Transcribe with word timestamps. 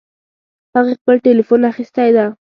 هغې 0.75 0.93
خپل 0.99 1.15
ټیلیفون 1.25 1.61
اخیستی 1.71 2.09
ده 2.15 2.25